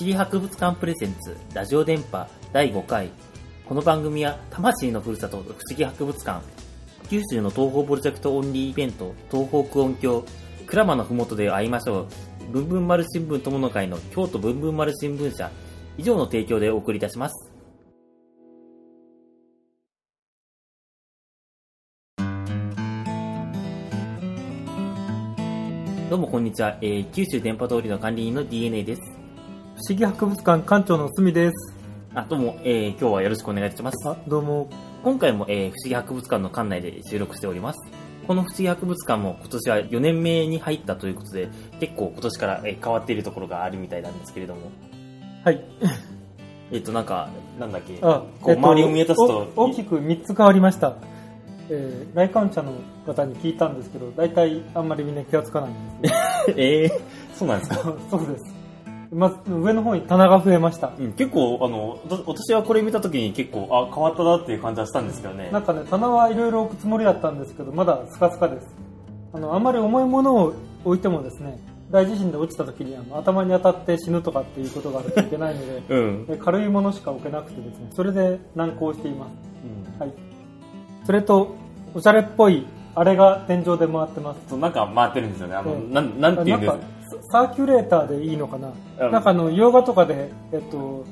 [0.00, 3.10] 思議博物館プレゼンツラジオ電波第5回。
[3.66, 6.42] この番組は魂のふるさと不思議博物館
[7.10, 10.24] 九州の東方プロジェクトオンリーイベント東方区音響
[10.66, 12.06] 鞍馬のふもとで会いましょう
[12.50, 15.50] ブンブン丸新聞友の会の京都ブンブン丸新聞社
[15.98, 17.52] 以上の提供でお送りいたします。
[26.08, 29.19] どうもこんにちは、えー九州電波通りの管理人の DNA です。
[29.88, 31.74] 思議博物館館長のすみです。
[32.14, 34.68] あどうも、えー今日はよろしくお願いいたしますあ、どうも。
[35.04, 37.78] 今回も、えー不思議博物館の館内で収録しております。
[38.26, 41.48] この不思議博物館も今年は4年目に入ったということで、
[41.80, 44.60] 結構今年から、えー変わっているところがあるみたいなんですけれども。
[45.44, 45.60] はい。
[46.72, 50.94] えっ、と、なんか、なんだっけ、あ、こう周りを見渡すと、お大きく3つ変わりました。
[51.68, 52.72] えー、来館者の
[53.06, 56.14] 方に聞いたんですけど、大体あんまりみんな気がつかないんです
[56.56, 56.90] えー、
[57.36, 57.76] そうなんですか？
[58.10, 58.59] そうです。
[59.12, 60.92] まず、上の方に棚が増えました。
[60.98, 65.50] うん、結構、あの、わ私はこれ見たときに結構、あ、変わったなっていう感じはしたんですけどね。
[65.50, 68.68] なんかね、棚はいろいろ置くつもりだったんですけど、まだスカスカです。
[69.32, 71.58] あの、あんまり重いものを置いてもですね、
[71.90, 76.26] 大地震で落ちた時にあの頭に当たって死ぬとかっていうことがあるといけないので、 うん。
[76.26, 79.30] で軽いものしか置けなくてですね、それで難航しています。
[79.64, 80.12] うんはい。
[81.04, 81.54] それと、
[81.94, 82.64] おしゃれっぽい、
[82.94, 84.40] あれが天井で回ってます。
[84.48, 85.56] そうなんか回ってるんですよね。
[85.56, 86.78] あの、ええなん、なんていうんですか、
[87.30, 88.72] サーキュレーターでいいのかな？
[89.00, 91.04] うんなんかあの、洋画とかで、えっと、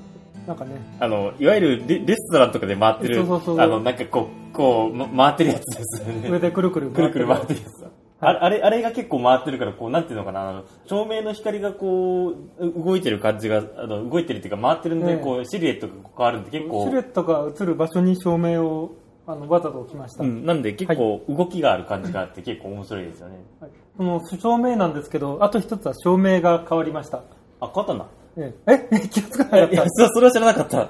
[0.47, 6.29] なんかね、あの、いわゆるレレストランとかで回ってる、そうそうそうあの、なんかこう、こう、ま回ってるやつですよね。
[6.29, 7.89] 上でくるくるくるくる回ってるやつだ。
[8.21, 18.97] あれ、あれ、あれが結構回ってるから、こう、なんていうのかな、あの、照明の光がこう、う動いてる感じが、あの、動いてるっていうか、回ってるんで、ええこう、シルエットが変わるんで、結構シルエ、ットが映る場所に照明を、
[19.27, 20.25] あの、わざと置きました。
[20.25, 23.37] うん、なんで結構動きがある感じがあって、結構面白いですよね。
[23.61, 27.19] はいこの照明なんですけど、あと一つは照明が変わりました。
[27.60, 28.06] あ、変わったんだ。
[28.36, 29.00] ええ、え？
[29.10, 29.88] 気がつかなかっいや、た。
[29.91, 30.88] そそれは知らなかった。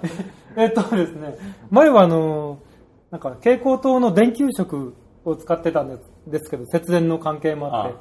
[0.57, 1.35] えっとですね、
[1.71, 2.59] 前はあの、
[3.11, 7.97] なんか蛍光灯の電球色を使ってたんですですけど、節電の関係もあって、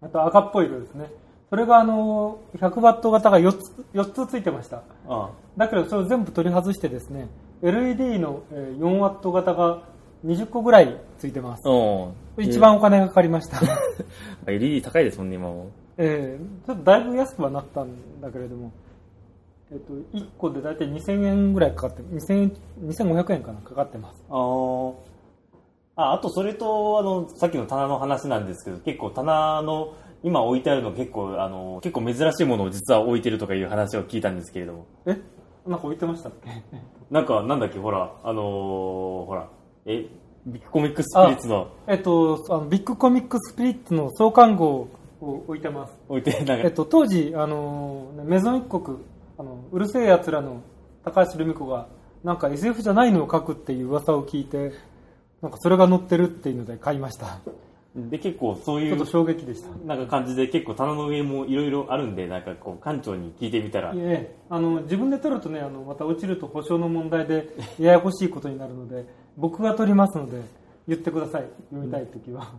[0.00, 1.12] あと赤っぽい色ですね。
[1.50, 4.82] それがあの、100ワット型が4つ、4つついてました。
[5.06, 7.28] あだけどそれを全部取り外してですね、
[7.62, 9.82] LED のえー4ワット型が
[10.24, 11.62] 20個ぐらいついてます。
[11.68, 12.44] うん。
[12.44, 13.58] 一番お金がかかりました。
[13.58, 14.04] えー
[14.52, 15.66] LED 高いですもんね、今も。
[15.98, 18.72] えーちょっとだいぶ安くはなったんだけれども、
[19.70, 22.52] えっと、1個で大体2000円ぐらいかかって、2000円、
[22.82, 24.22] 2500円かな、かかってます。
[24.28, 24.94] あー
[25.96, 34.86] あ、あとそれと、あの、さっきの棚の話なんですけど、結構棚の、今置いてあるの結構、あの、結構珍しいものを実は置いてるとかいう話を聞いたんですけれども。
[35.06, 35.20] え？
[35.66, 36.50] なんか置いてましたっけ？
[37.10, 39.48] なんか、なんだっけ、ほら、あのーほら、
[39.86, 40.06] え、
[40.46, 41.68] ビッグコミックスピリッツの？
[41.86, 44.88] えっと、あのビッグコミックスピリッツの創刊号
[45.20, 45.94] を置いてます。
[46.08, 48.98] 置いて、なんか、えっと、当時、あの、メゾン一国、
[49.38, 50.62] あの、うるせえ奴らの
[51.04, 51.88] 高橋留美子が、
[52.22, 54.72] なんか SF じゃないのを書くっていう噂を聞いて、
[55.42, 57.38] なんかそれが載ってるっていうので買いました。
[57.94, 59.68] で、結構そういうちょっと、衝撃でした。
[59.86, 69.06] なんか感じで結構棚の上もいろいろあるんで、なんかこう、館長に聞いてみたら、いえ、あの、自分で取るとね、あの、また落ちると保証の問題でややこしいことになるので、
[69.36, 70.42] 僕が取りますので、
[70.88, 71.44] 言ってください。
[71.70, 72.52] 読みたいときは。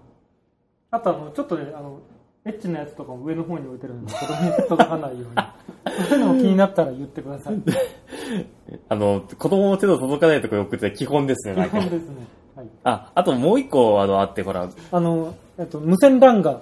[0.91, 1.99] あと、あの、ちょっとね、あの、
[2.45, 6.05] エッチなやつとかも上の方に置いてるので、子供に届かないように。
[6.07, 7.55] そういうのも気になったら言ってください。
[8.87, 11.89] あの、子供の手の届かないところに置くって基本ですね、基本。
[11.89, 12.27] ですね。
[12.55, 12.67] はい。
[12.83, 16.61] あ、あともう一個、あの、あって、ほら、あの、えっと、無線 LAN が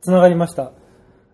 [0.00, 0.70] 繋がりました。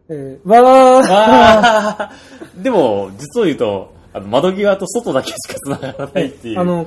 [0.09, 6.61] えー、わーあーでも、実を言うと、あの窓際と外だけしか繋がらないっていう。
[6.61, 6.87] あの、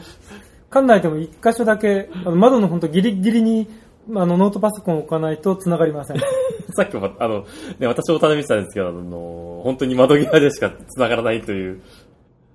[0.71, 3.67] 館内でも一箇所だけ、あの窓の本当ギリギリに、
[4.15, 6.17] あの、ノートパソコンを置かないと繋がりません。
[6.75, 7.45] さっきも、あの、
[7.79, 11.81] ね、私も頼みてたんですけど、あの、本当に窓際でしか繋がらないという。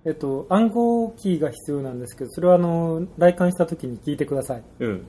[0.05, 4.63] えっと、暗号キーが必要なんですけど、それはあの、来館した時に聞いてください。
[4.81, 5.05] うん。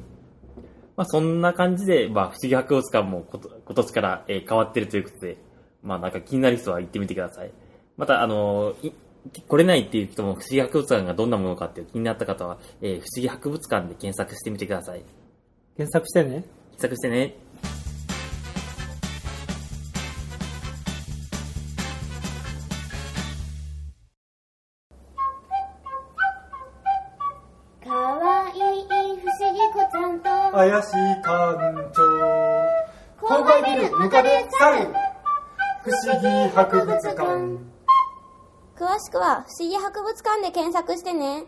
[0.95, 5.37] まあ、そんな感じで、まあ、不思議博物館もこと今年から、えー変わってるということで、
[5.81, 7.51] まあ、なんか気になる人は行ってみてください。
[7.97, 8.91] また、あの、い
[9.47, 15.03] 来れないっていう人も不思議博物館がどんなものかっていう気になった方は、えー不思議博物館で検索してみてください。
[15.75, 16.43] 検索してね。
[16.77, 17.35] 検索してね。
[30.53, 30.91] 怪しい
[31.23, 31.57] 館
[31.95, 32.03] 長。
[33.19, 34.85] 郊外ビルムカデ猿
[35.83, 37.23] 不思議博物館。
[38.75, 41.45] 詳しくは不思議博物館で検索してね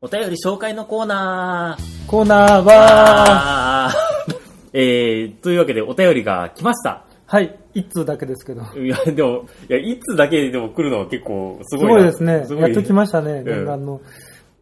[0.00, 2.08] お便り紹介のコーナー。
[2.08, 4.36] コーナーは、あー
[4.72, 7.04] えー、というわけでお便りが来ました。
[7.26, 8.62] はい、一通だけですけど。
[8.80, 11.94] いや、でも、いや、いつだけでも来るのは結構すすごいな。
[11.96, 12.46] ごいですね。
[12.58, 14.00] やっと来ましたね、ん念願の。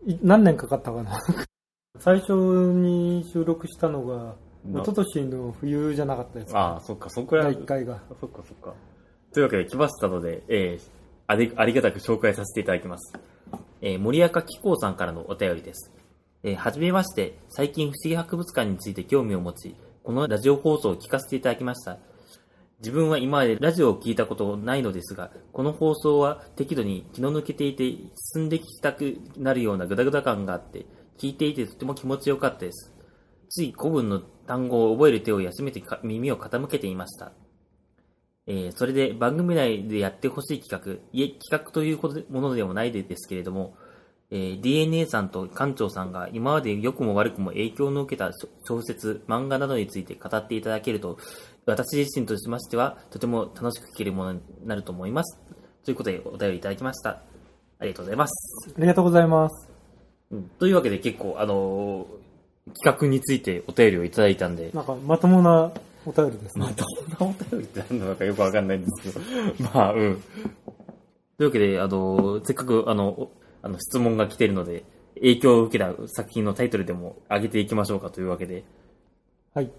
[0.05, 1.21] い何年かかったかな。
[1.99, 6.59] 最初に収録したのが、な一昨年の冬じゃなかったですか。
[6.59, 7.55] ああ、そっか、そんくらい。
[7.55, 8.01] 第1回が。
[8.21, 8.75] そっかそっか。
[9.33, 10.97] というわけで来ましたので、えー
[11.29, 13.13] あり、ありがたく紹介させていただきます。
[13.81, 15.93] えー森赤紀光さんからのお便りです。
[16.43, 21.99] えーはじめまして、最近不思議博物館について興味を持ち、このラジオ放送を聞かせていただきました。
[22.81, 27.85] 自分は今までラジオを聞いたことないのですが、この放送は適度に気の抜けていて
[28.35, 30.85] 進んで聞きたくなるようなグダグダ感があって、
[31.19, 32.93] 聞いていてとても気持ちよかったです。
[33.49, 37.33] つい古文の単語を覚える手を休めて耳を傾けていました。
[38.47, 41.99] えーそれで番組内でやってほしい企画、いえ、企画という
[42.31, 43.77] ものでもないですけれども、
[44.31, 51.19] えー DNA さんと館長さんが今まで良くも悪くも影響の受けた小小説、漫画などについて語っていただけると、
[51.67, 55.41] 私自身としましては、とても楽しく聞けるものになると思います。
[55.85, 57.23] ということで、お便りいただきました。
[57.79, 58.75] ありがとうございます。
[58.77, 59.75] ありがとうございます。
[60.31, 62.26] うんというわけで結構、あのー
[62.75, 65.70] 企画についてお便りをいただいたんで、なんか、まともな
[66.05, 66.64] お便りですね。
[66.64, 69.20] まあ、どんなお便りって何なのかよくわかんないんですけど。
[69.73, 70.23] まあ、うん。
[71.38, 73.31] というわけで、あの、せっかく、あの、お
[73.62, 74.84] あの質問が来ているので、
[75.14, 78.64] 影響を受けた作品のタイトルでも上げていきましょうかというわけで、
[79.55, 79.70] はい。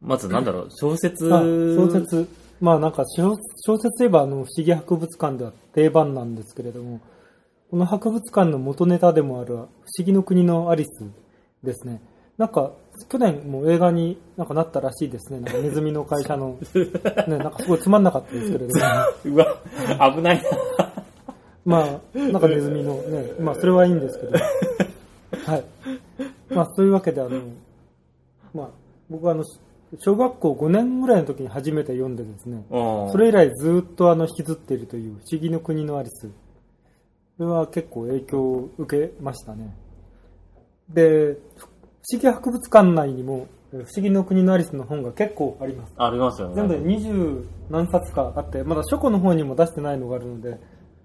[0.00, 1.34] まずなんだろう、小説？
[1.34, 2.28] あ小説。
[2.60, 3.36] まあなんか小
[3.66, 7.00] 小説といえばあの不思議博物館では定番なんですけれども、
[7.70, 9.68] この博物館の元ネタでもある不思
[10.04, 11.10] 議の国のアリス
[11.62, 12.00] ですね。
[12.38, 12.72] なんか
[13.10, 15.40] 去年も映画になんかなったらしいですね。
[15.40, 18.70] なんかネズミの会社の、ね、なんかすごいつまんなかったですけれども、
[19.24, 20.42] うわ、危ないな。
[21.66, 25.64] まあなんかネズミのね、まあそれはいいんですけど、はい。
[26.48, 27.38] まあそういうわけであの、
[28.54, 28.68] まあ
[29.10, 29.44] 僕はあの、
[29.98, 36.30] 小学校5年ぐらいの時に初めて読んでですね、そそれ以来ずっとあの引きずっているという不思議の国のアリス。
[37.38, 39.74] これは結構影響を受けましたね。
[40.88, 41.66] で、不
[42.12, 45.94] 思議博物館内にも不思議の国のアリスの本が結構あります。
[45.96, 46.54] ありますよね。
[46.56, 50.58] 全部で20何冊かあって、まだ書庫の方にも出してないのがあるので、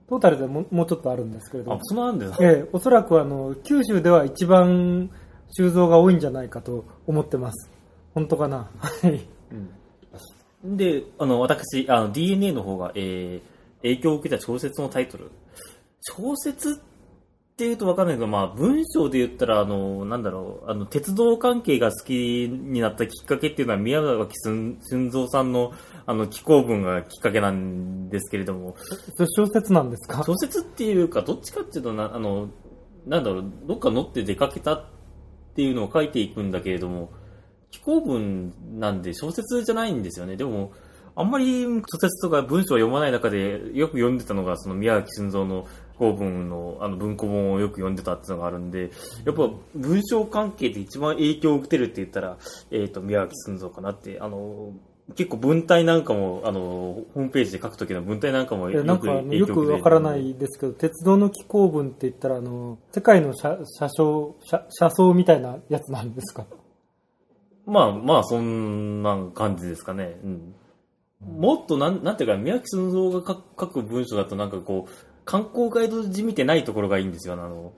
[0.09, 2.37] トータルでももうちょっとあるんですけれどあ、そうなんですか。
[2.41, 5.11] ええ、おそらくあの九州では一番
[5.51, 7.69] 収蔵が多いんじゃないかと思ってます。
[8.13, 8.71] 本当かな？
[8.77, 9.27] はい。
[9.51, 9.69] うん
[10.63, 15.29] で、あの、私、あの、DNA の方が、えー、影響を受けた小説のタイトル。
[16.05, 16.75] 小説っ
[17.55, 25.71] て言うとわかんないけど、まあ、文章で言ったら、あの、なんだろう、あの、鉄道関係が好きになったきっかけっていうのは、宮脇俊俊三さんの、
[26.05, 28.75] あの、寄稿文がきっかけなんですけれども、
[29.37, 30.23] 小説なんですか？
[30.25, 32.49] 小説っていうか、どっちかっていうとな、あの、
[33.05, 34.85] なんだろう、どっか乗って出かけたっ
[35.55, 37.11] ていうのを書いていくんだけれども、
[37.69, 40.35] 寄稿文なんで小説じゃないんですよね。
[40.35, 40.71] でも、
[41.15, 45.67] あんまり小説とか文章を読まない中でよく読んでたのが、その宮脇俊三の
[46.03, 48.91] 公文のあの文庫本をよく読んでたっていうのがあるんで、
[49.25, 52.37] やっぱ文章関係で一番影響を受けてるって言ったら、
[52.71, 54.73] えっ、と、宮脇俊三かなって、あの、
[55.15, 60.15] 結構文体なんかも、あの、ホームページで書くときの文体なんかもいやなんかよくわからな。
[60.15, 66.45] いですけど、鉄道の機構文って言ったら、あの、世界の車車掌車、車窓みたいなやつなんですか？
[67.65, 70.17] まあまあ、そんな感じですかね。
[70.23, 70.55] うん。
[71.25, 77.33] もっとなん、なんていうか、宮城俊三が書く文章だとなんかこう、観光ガイドじみてないところがいいんですよ。
[77.33, 77.73] あの、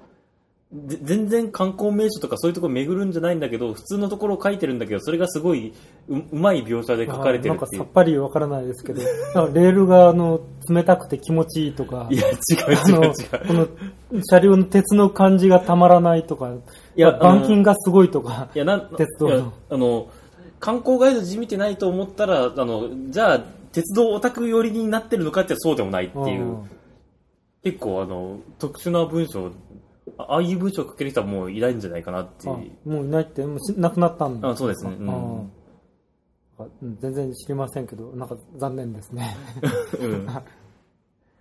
[0.73, 5.73] ぜ全然観光名所とかそういうところ巡るんじゃないんだけど、普通のところを書いてるんだけど、それがすごい、
[6.09, 7.85] ううまい描写で書かれてるっていうなんかさっ。
[7.87, 9.01] ぱりわからないですけど、
[9.53, 13.13] レールがあの冷たくて気持ちいいとかい、や、違う違う違う。
[13.47, 13.67] この
[14.23, 16.51] 車両の鉄の感じがたまらないとか、
[16.95, 20.07] いや板金がすごいとか、いや、なん、鉄道のあの、
[20.59, 26.41] 観光ガイドじみてないと思ったら、あの、じゃあ、鉄道オタク寄りになってるのかってそうでもないっていう。
[26.41, 26.69] うん
[27.65, 29.51] 結構あの特殊な文章
[30.17, 34.95] あああいう文章を書ける人はもういないんじゃないかなっていあうもういないって、もうし亡くなったんあそうですね。
[34.99, 35.51] うん。
[36.99, 39.35] 全然知りませんけど、なんか残念ですね。
[39.99, 40.27] うん。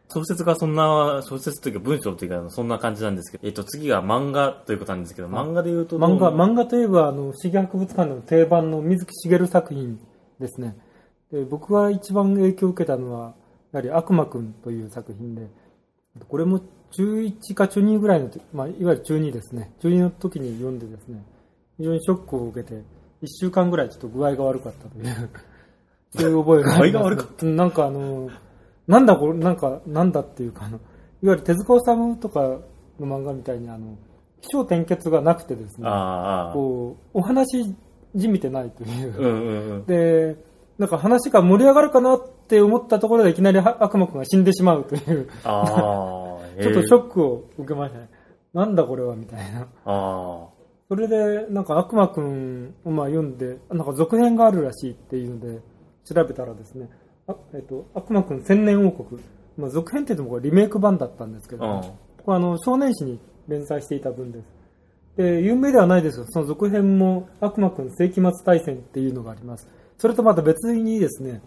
[0.08, 10.00] 小説がそんな小説というか文章というかそんな感じなんですけど、えっと、次が漫画ということなんですけど漫画で言うと漫画、漫画といえば、あの、不思議博物館の定番の水木しげる作品
[10.40, 10.76] ですね。
[11.30, 13.34] で僕が一番影響を受けたのは、
[13.72, 15.48] やはり悪魔くんという作品で、
[16.28, 16.60] これも
[16.92, 19.72] 中1か中2ぐらいの時、まあ、いわゆる中2ですね。
[19.80, 21.24] 中2の時に読んでですね、
[21.76, 22.74] 非常にショックを受けて、
[23.22, 25.30] 1週間ぐらいちょっと具合が悪かったという、
[26.12, 28.28] そういう覚えがあります、具合が悪かった なんかあの、
[28.86, 32.60] なんだこれ、なんか、なんだっていうか、あの、いわゆる手塚治虫とかの
[33.00, 33.96] 漫画みたいに、あの、
[34.40, 35.88] 起承転結がなくてですね、
[36.52, 37.74] こう、お話
[38.14, 39.18] じみてないという。
[39.18, 40.36] うんうんうんで、
[40.78, 45.02] なんか話が盛り上がるかなって思ったところでいきなりは悪魔くんが死んでしまうという、
[45.42, 47.08] ちょっとショク。
[47.08, 48.08] ックを受けましたね。
[48.52, 49.66] なんだこれはみたいな。
[49.84, 50.48] あ
[50.88, 55.60] それで、なんか悪魔くんをまあ読んで、なんか続編があるらしいっていうので、
[56.04, 56.88] 調べたらですね、
[57.26, 59.20] あえっと、悪魔くん千年王国。
[59.56, 61.80] まあ続編って言ってもこれリメイク版だったんですけあ、ど、うん。
[62.24, 64.44] これあの、少年誌に連載していた分です。
[65.16, 69.68] で、有名ではないですが、その続編も悪魔くん世紀末大戦っていうのがあります。
[69.96, 71.40] それとまた別にですね、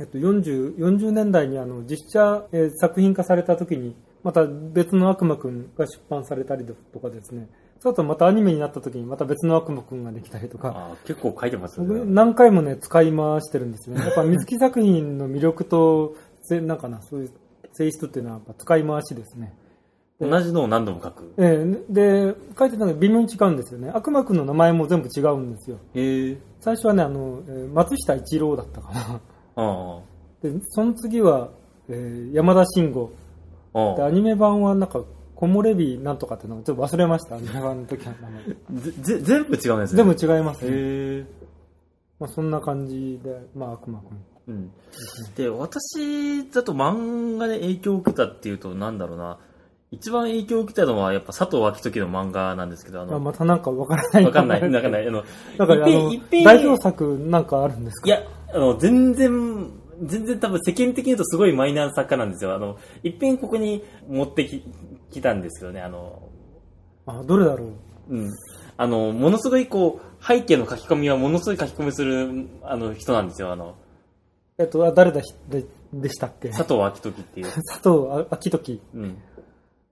[0.00, 7.48] えっと、40, 40年代にあの実写、えー作品化された時に、また別の悪魔くんが出版されたりとかですね、
[7.80, 12.02] その後またアニメになった時にまた別の悪魔くんができたりとか、結構書いてますね。
[12.06, 14.04] 何回もね、使い回してるんですよね。
[14.04, 17.30] やっぱ 水木作品の魅力と、せなんかな、そういう
[17.72, 19.54] 性質っていうのはやっぱ使い回しですね。
[20.20, 21.32] 同じのを何度も書く？
[21.38, 23.90] ええで、書いてたのが微妙に違うんですよね。
[23.94, 25.76] 悪魔くんの名前も全部違うんですよ。
[25.94, 26.38] へえ。
[26.60, 29.20] 最初はね、あの、えー松下一郎だったかな。
[29.62, 30.00] あ
[30.42, 31.48] で、その次は、
[31.88, 33.10] えー山田慎吾。
[33.96, 35.02] で、アニメ版はなんか、
[35.34, 38.40] 木漏れ日なんとかっていうのをちょっと忘れました、アニメ版の時の名前。
[38.40, 38.80] あ。
[38.80, 40.04] ぜぜ全部違うんですね。
[40.04, 40.70] 全部違いますね。
[40.72, 40.74] へ
[41.20, 41.26] え。
[42.20, 44.24] まあ、そんな感じで、まあ、悪魔くん。
[44.48, 44.70] うん。
[45.36, 49.38] で、私だと漫画で影響を受けたっていうと、なんだろうな。
[49.90, 54.24] 一番影響を受けたのは、やっぱ佐藤昭時の漫画なんですけど、ああの、またなんかわからない。
[54.24, 55.06] わかんない、わかんない。
[55.06, 55.22] あの、
[55.58, 58.06] なんか、あの一遍、代表作なんかあるんですか？
[58.08, 58.20] いや、
[58.52, 59.70] あの、全然、
[60.02, 62.54] 全然多分世間的に言うとすごいマイナー作家なんですよ。
[62.54, 64.62] あの、一遍ここに持ってき、
[65.10, 65.80] 来たんですよね。
[65.80, 66.22] あの、
[67.06, 67.64] あ、どれだろ
[68.10, 68.14] う？
[68.14, 68.30] うん。
[68.76, 73.52] あの、ものすごいこう、背景の書き込みはものすごい書き込みする、あの、人なんですよ。
[73.52, 73.74] あの、
[74.58, 76.48] えっと、あ誰だしででしたっけ？
[76.50, 77.46] 佐藤昭時っていう。
[77.66, 78.80] 佐藤あ秋時。
[78.94, 79.16] うん。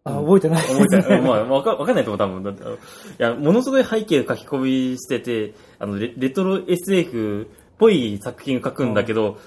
[0.04, 0.64] あ、覚えてない。
[0.70, 1.20] 思いたい。
[1.22, 2.42] まあ、わかわかんないと思う、多分。
[2.44, 2.76] だってい
[3.18, 7.46] や、ものすごい背景書き込みしてて、あの、レレトロ SF っ
[7.78, 9.38] ぽい作品を書くんだけど、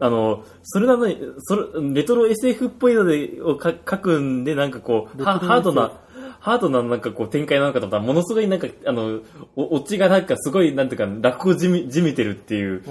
[0.00, 1.62] あの、それなのに、それ、
[1.94, 5.92] レトロ SF っぽいので、をか書くんで、なんかこう、ハードな、
[6.40, 9.20] ハードななんかこう展開なのかと思ったら、ものすごいなんか、あの、
[9.54, 12.82] お、オチがなんかすごい、なんていうか、落語じみ、じみてるっていう、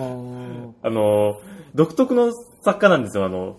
[0.82, 1.42] あの、
[1.74, 2.32] 独特の
[2.64, 3.58] 作家なんですよ、あの。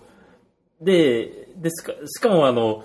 [0.81, 2.85] で、で、しか、しかもあの、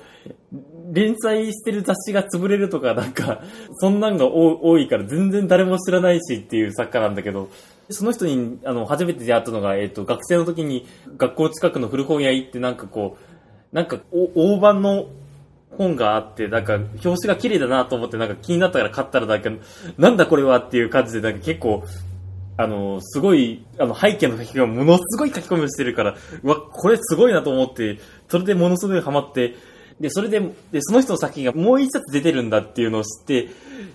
[0.91, 3.41] 連載してる雑誌が潰れるとか、なんか、
[3.79, 7.49] そんなんが多多いから全然誰も知らないしっていう作家なんだけど、
[7.91, 15.07] その人に、あの、初めて出会ったのが、えっ、と、学生の時に学校近くの古本屋行って、なんかこう、なんか、大判の
[15.77, 19.49] 本があって、なんか、表紙が綺麗だなと思って、なんか気になったから買ったら、なんか、
[19.97, 21.83] なんだこれはっていう感じで、なんか結構、
[22.57, 29.55] あの、すごい、あの、背景の書き込みがものすごい書き込みをしてるから、うわ、これすごいなと思って、それでものすごいハマって、
[30.01, 30.39] で、それで、
[30.71, 33.49] で、その人の作品がもう一冊出てるんだっていうのを知って、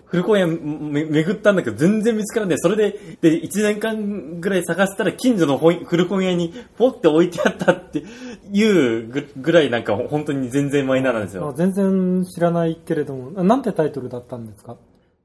[0.07, 2.59] 古本屋め巡ったんだけど、全然見つからない。
[2.59, 8.05] それで、で、1年間ぐらい探したら、近所の本古本屋にポって置いてあったって
[8.53, 11.49] いうぐぐらいなんか本当に全然マイナーなんですよ。
[11.49, 14.77] あ全然知らないけれども、あなんてタイトルだったんですか？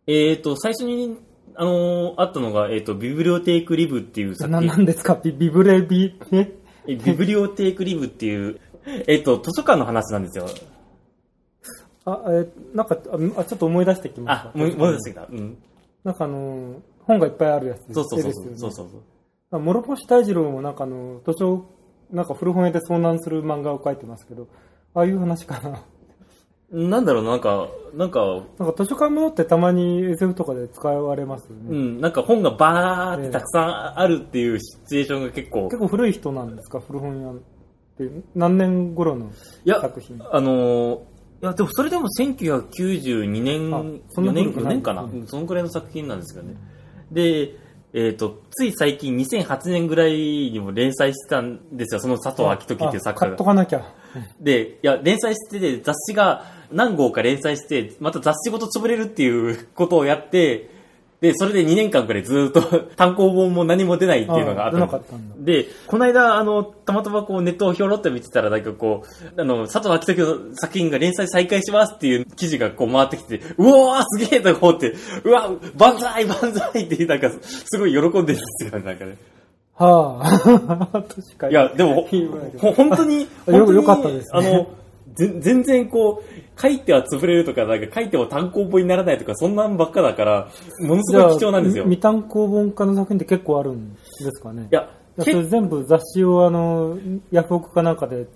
[0.08, 1.16] えっ、と、最初に、
[1.56, 4.68] あのーあったのが、えっ、と、ビブリオテイクリブっていう作な、品。
[4.68, 5.16] なんですか？
[5.24, 6.52] ビビブレビ、え？
[6.88, 8.60] えビブリオテイクリブっていう、
[9.08, 10.48] えっと、図書館の話なんですよ。
[12.06, 12.98] あ、えなんか、
[13.36, 15.28] あ、あちょっと思い出してきました。、あもう、戻してきた。
[15.30, 15.58] うん。
[16.04, 18.58] なんかあの、本がいっぱいあるやつそうそうそうですよね。
[18.58, 19.02] そうそうそう。
[19.52, 21.66] あ諸星大二郎もなんかあの、図書、
[22.12, 24.48] なんか古本屋で遭難する漫画を書いてますけど、
[24.94, 25.84] ああいう話かな。
[26.72, 28.22] なんだろう、なんか、なんか、
[28.58, 31.64] なんか図書館ものってたまに SF とかで使われますよね。
[31.70, 37.36] うん、なんか本がバーってたくさんあるっていうシチュエーションが結構、結構古い人なんですか古本屋っ
[37.98, 38.10] て。
[38.36, 39.32] 何年頃の
[39.66, 40.18] いや、作品？
[40.32, 41.11] あのー
[41.42, 44.74] いや、でもそれでも1992年、あそんな4年、4古くない？
[44.76, 46.56] 年かな、うんうんそのくらいの作品なんですけどね。
[47.12, 47.56] で、
[47.94, 53.44] えっ、と、つい最近2008年ぐらいにも連載してたんですよ、その佐藤昭時っていう作家があ買っと。
[53.44, 53.94] かなきゃ。
[54.40, 60.70] で、いや、連載してて、雑誌が何号か連載して、また雑誌ごと潰れるっていうことをやって、
[61.22, 62.62] で、それで2年間くらいずっと
[62.98, 65.36] 単行本も何も出ないっていうのがあった出なのかったんだ。
[65.40, 69.04] で、この間、あの、たまたまこうネットをひょろっと見てたら、なんかこ
[69.38, 79.16] う、あの、佐藤昭時の作品が連載再開しますっていう記事がこう回ってきて、うおーすげえと思って、うわ、万歳万歳って、なんか、すごい喜んでるんですよ、なんかね。
[79.76, 80.88] はあ。
[81.04, 81.54] 確かに。
[81.54, 82.08] いや、でも、
[82.76, 84.68] 本当に、あよ本当によかったですねあの、
[85.14, 90.50] ぜ全然こう、書いては潰れるとか、なんか書いても単行本にならないとか、そんなんばっかだから、
[90.80, 91.84] ものすごい貴重なんですよ。
[91.84, 94.00] い未単行本化の作品って結構あるんで
[94.32, 94.68] すかね。
[94.70, 94.84] や、い
[95.18, 96.98] やそれ全部雑誌をあの、
[97.32, 98.28] ヤフオクかなんかで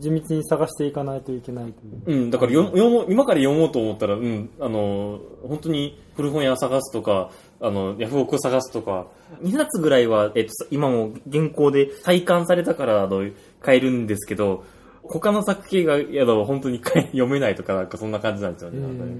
[0.00, 1.74] 地道に探していかないといけないう。
[2.06, 7.30] うん、だから読読もう今から読もうと思ったら、うん、あの、本当に古本屋探すとか、
[7.60, 9.06] あの、ヤフオク探すとか、
[9.42, 13.28] 2冊ぐらいは、えっと、今も現行で再刊されたから、あの、
[13.60, 14.64] 買えるんですけど、
[15.02, 18.80] 他の作品が、いや、本当に買え読めないとか、なんかそんな感じなんですよね。
[18.80, 19.12] なんかね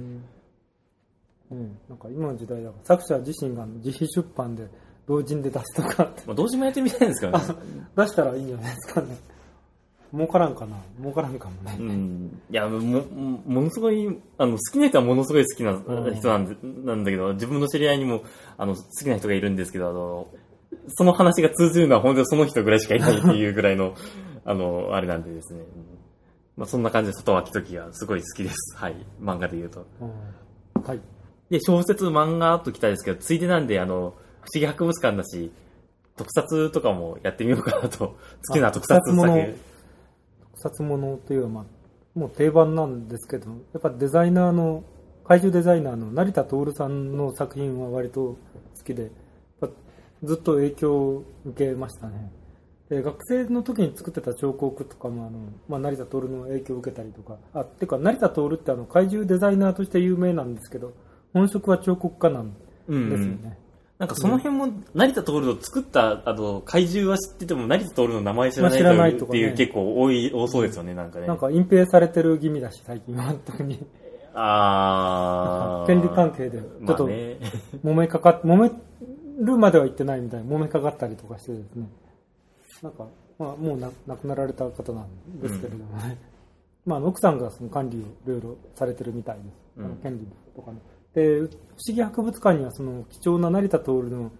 [1.51, 4.67] うん、なんか今の時代だから作者自身が自費出版で
[5.07, 7.55] 同人で出すとかってまあ、同時もやってみたいんですからね。
[7.95, 9.19] 出したらいいんじゃないですかね
[10.15, 12.41] 儲からんかな儲からんかもね、うん。
[12.51, 15.81] いや、も、もものすごい、あの、好きな人はものすごい好きな
[16.15, 18.23] 人なんで、なんだけど、自分の知り合いにも、
[18.59, 20.29] あの、好きな人がいるんですけど、あの、
[20.89, 23.95] その話が通じるのは本当にその人ぐらいしかいないっていうぐらいの、
[24.45, 25.61] あの、あれなんでですね。
[25.61, 25.67] うん
[26.57, 28.57] まあ、そんな感じで、外脇時はすごい好きです。
[28.77, 28.97] はい。
[29.21, 29.87] 漫画で言うと。
[30.01, 31.01] うんはい
[31.51, 35.53] で、小説、漫画ときたいですけど、ついでなんで、あの、不思議博物館だし、
[36.17, 38.17] 特撮とかもやってみようかなと。
[38.49, 39.59] 好きな特撮特撮もの作
[40.53, 41.65] 特撮ものというのは、まあ、
[42.15, 44.85] もう定番なんですけどやっぱデザイナーの
[45.25, 48.37] 怪獣デザイナーの成田徹さんの作品は割と好
[48.85, 49.11] きで
[50.23, 52.31] ずっと影響を受けましたね
[52.93, 60.93] で学生の時に作ってた彫刻とかもあの、まあ、成田徹の影響を受けたりとかあっていうか成田徹ってあの怪獣デザイナーとして有名なんですけど
[61.33, 62.55] 本職は彫刻家なん
[62.89, 63.59] うんですよね、
[63.99, 71.29] なんかその辺も、成田徹の作った、あの、怪獣は知ってても、成田徹の名前知らないとっていう結構多い、多そうですよね、なんかね。
[71.29, 73.87] なんか隠蔽されてる気味だし最近は特に
[74.35, 75.87] あー。
[75.87, 77.09] 権利関係でちょっと。
[77.09, 78.73] 揉めかかっ、揉め
[79.39, 81.87] るまでは言ってないみたいな、揉めかかったりとかしてですね。
[82.81, 83.07] なんか、
[83.38, 86.19] まあ、もうな亡くなられた方なんですけれどもね。
[86.85, 89.47] まあ、奥さんがその管理をいろいろされてるみたいです。
[89.76, 90.79] うんあの権利とかね。
[91.14, 91.49] で、不思
[91.95, 94.31] 議博物館にはその貴重な成田徹の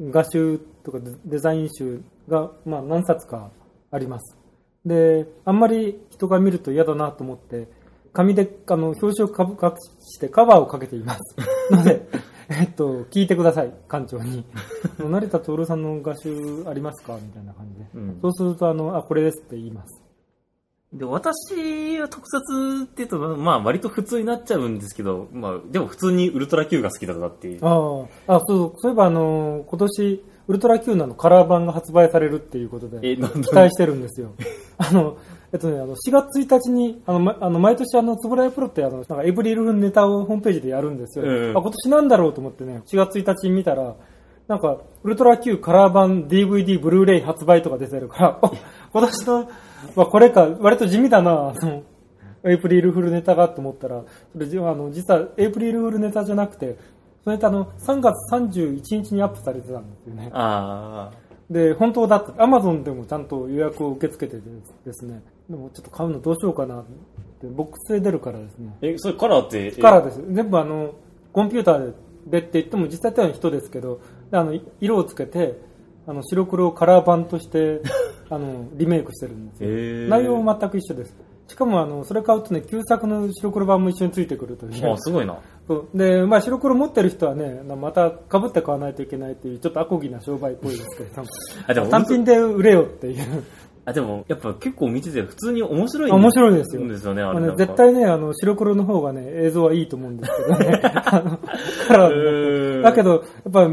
[0.00, 3.50] 画集とかデデザイン集が、まあ、何冊か
[3.90, 4.36] あります。
[4.84, 7.68] で、あんまり人が見ると嫌だなと思って、
[8.12, 11.20] 紙であの表紙をかぶ隠してカバーをかけています。
[11.70, 12.06] ので、
[12.50, 14.44] えっと、聞いてください、館長に。
[14.98, 17.14] 成田徹さんの画集ありますか？
[17.20, 17.86] みたいな感じで。
[17.94, 20.02] うんそうすると、あの、あ、これですって言います。
[20.92, 27.58] で、私は特撮って言うと、まあ割と普通になっちゃうんですけど、まあでも普通にウルトラ Q が好きだったっていう。
[27.62, 33.20] ああ、あそう、そういえばあの、今年、ウルトラ Q のあのカラー版が発売されるっていうことで、期
[33.54, 34.30] 待してるんですよ。
[34.78, 35.18] あの、
[35.52, 41.24] えっとね、あの、4月1日に、あの、ま、あの毎年あの、つぶらやプロってあの、なんかエブリルフネタをホームページでやるんですよ。
[41.24, 43.94] うんあ、今年なんだろうと思ってね、4月1日に見たら、
[44.46, 48.50] なんか、ウルトラ Q カラー版 DVD ブルーレイ発売とか出てるから、あ
[48.92, 49.48] 今年の、
[49.96, 51.82] まあ、これか、割と地味だな、その、
[52.44, 56.76] エイプリルフルネタがと思ったら、それじあの実はエイプリルフルネタじゃなくて、
[57.24, 60.30] それってあの、3月31日にアップされてたんですよね。
[60.32, 61.10] あ
[61.50, 64.48] で、本当だって、アマゾンでもちゃんと予約を受け付けてて
[64.84, 66.84] ですね、でもちょっと買うのどうしようかなっ
[67.40, 68.76] て、ボックスで出るからですね。
[68.82, 68.94] ー。
[68.94, 70.22] え、それカラーって、えカラーです。
[70.30, 70.94] 全部あの、
[71.32, 71.94] コンピューター
[72.26, 75.58] でって言っても実際は人ですけど、であの、色をつけて、
[76.06, 77.80] あの、白黒をカラー版として、
[78.30, 80.08] あの、リメイクしてるんですよ。
[80.10, 81.14] 内容は全く一緒です。
[81.48, 84.92] しかもあの、それ買うとね、旧作の白黒版も一緒についてくるという。
[84.92, 85.38] あ、すごいな。
[85.68, 88.14] そうで、まあ、白黒持ってる人はね、また被
[88.46, 91.28] って買わないといけないっていう、ちょっとアコギな商売っぽいですけれども、
[91.66, 93.44] あ、でも、単品で売れよっていう。
[93.84, 97.52] あ、でも、やっぱ結構見てて普通に面白い面白いですよですよね、あれね。
[97.56, 100.80] 絶対ね、あの、白黒の方がね、映像はいいと思うんですけどね。
[102.82, 103.20] だけど、やっ
[103.52, 103.68] ぱ、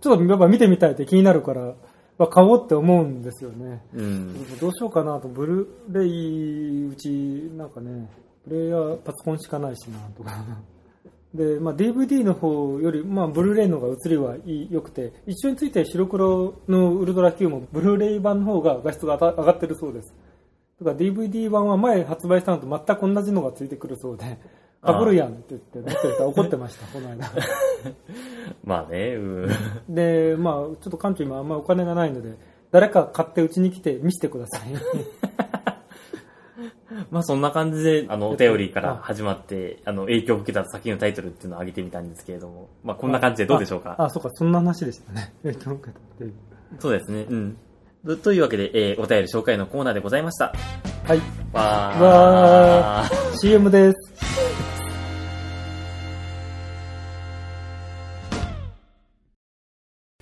[0.00, 1.74] ちょっとやっぱ見てみたいって気になるから、
[2.18, 3.82] まあ、買おうって思うんですよね。
[3.94, 4.58] うん。
[4.58, 8.08] どうしようかなと、ブルーレイ、うち、なんかね、
[8.48, 10.30] プレイヤーパソコンしかないしな、とか。
[11.34, 20.14] で、まあ、DVD の方より、まあ、ブルーレイの方が映りはいい良くて、一緒について白黒のウルトラ Q もブルーレイ版の方が画質が上がってるそうです。
[20.82, 24.38] だから DVD 版は前発売したのと全く同じのがついてくるそうで、
[24.82, 27.30] かぶるやんって言って、持ってる人は怒ってました、この間。
[28.64, 29.48] まあね、うん。
[29.88, 32.34] で、まあ、ちょっと館長今あんまお金がないので、
[32.72, 34.68] 誰か買ってうちに来て見せてください。
[37.10, 43.94] まあそんな感じで、あの、お便りから始まって、あの、影響を受けた作品のタイトルっていうのを挙げてみたんですけれども、まあこんな感じでどうでしょうか？
[43.98, 45.32] あ、あそうか、そんな話でしたね。
[45.42, 46.32] 影響を受けたっていう。
[46.78, 47.56] そうですね、うん。
[48.06, 50.52] とというわけで、えーお便り紹介のコーナーでございました。
[51.04, 51.18] はい。
[51.52, 52.02] わー。
[52.02, 54.12] わー CM です。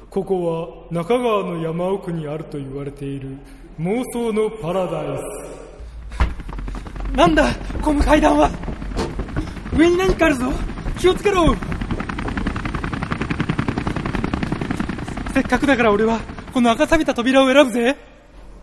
[0.08, 3.36] ここは中川の山奥にあると言われている
[3.78, 5.59] 妄想のパラダイス。
[7.14, 8.50] なんだこの階段は。
[9.76, 10.52] 上に何かあるぞ。
[10.98, 11.54] 気をつけろ。
[15.34, 16.20] せっかくだから俺は
[16.52, 17.96] この赤錆びた扉を選ぶぜ。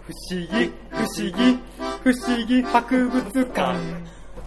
[0.05, 1.59] 不思議、不思議、
[2.03, 3.77] 不不思議博物館。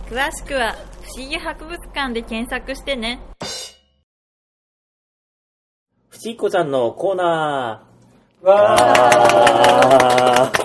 [0.08, 3.20] 詳しくは不思議博物館で検索してね。
[6.08, 8.46] ふしいこちゃんのコーナー。
[8.46, 8.76] わ
[10.46, 10.59] あー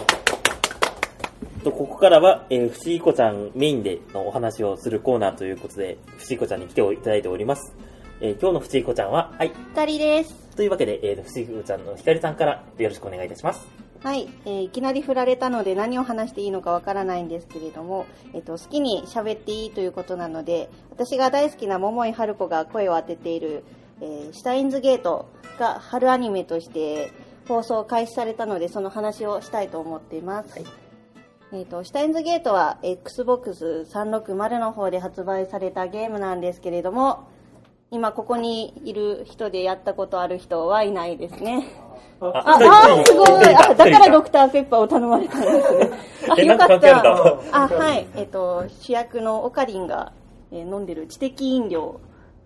[1.65, 7.73] とここからは、えー、ふしいこちゃんメインでのお話をするコーナーということで、ふしいこちゃんに来ていただいております。
[8.21, 9.51] えー今日のふしいこちゃんは、はい。
[9.73, 10.35] 二人です。
[10.55, 13.67] というわけで、えー、ふしいこちゃんのひかりさんからよろしくお願いいたします。
[14.03, 23.63] はい、えーいきなり振られたので何を話していいのかわからないんですけれども、えっと、好きに喋っていいということなので私が大好きな桃井春子が声を当てている、
[24.01, 27.11] えーシュタインズゲートが春アニメとして
[27.47, 30.63] 放送開始されたのでその話をしたいと思っています、
[31.53, 37.27] えっとシュタインズゲートは XBOX360 の方で発売されたゲームなんですけれども
[37.91, 41.67] 今ここにいる人でやったことある人はいないですね
[42.21, 43.55] ああ、すごい。
[43.55, 45.89] あ、だからドクターペッパーを頼まれたんですね。
[46.29, 46.99] あ、えよかった。
[47.51, 48.07] あ、はい。
[48.15, 50.13] えっと、主役のオカリンが、
[50.51, 51.99] えー飲んでる知的飲料、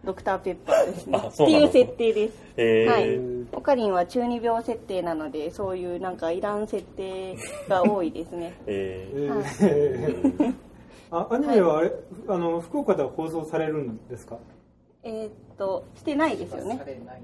[0.03, 1.19] ドクターペッパーですね。
[1.21, 2.33] あってそうなんだいう設定です。
[2.57, 3.47] えーはい。
[3.51, 7.35] オカリンは中二病設定なので、そういうなんかいらん設定
[7.67, 8.53] が多いですね。
[8.67, 10.53] ええー
[11.11, 11.91] あアニメはあれ、
[12.27, 14.37] あの福岡では放送されるんですか？
[15.01, 16.79] えーっと、してないですよね。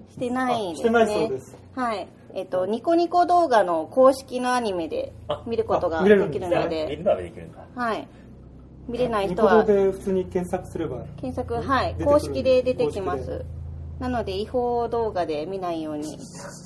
[0.09, 0.81] してないですね。
[0.81, 1.57] あしてないそうです。
[1.75, 2.07] はい。
[2.33, 7.59] えっと、ニコニコ動画の公式のアニメであ見ることがあ見れるんできですねるので、見るのはできるんだ。
[7.75, 8.07] はい。
[8.87, 13.45] 見れない人はで普通に検索すれば検索、はい公式で出てきます。
[13.99, 16.17] なので違法動画で見ないように